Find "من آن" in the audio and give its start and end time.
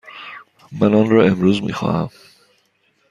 0.71-1.09